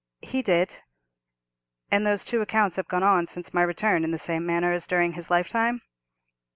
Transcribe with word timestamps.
"He 0.23 0.41
did." 0.41 0.81
"And 1.91 2.07
those 2.07 2.25
two 2.25 2.41
accounts 2.41 2.75
have 2.77 2.87
gone 2.87 3.03
on 3.03 3.27
since 3.27 3.53
my 3.53 3.61
return 3.61 4.03
in 4.03 4.09
the 4.09 4.17
same 4.17 4.47
manner 4.47 4.71
as 4.73 4.87
during 4.87 5.11
his 5.13 5.29
lifetime?" 5.29 5.79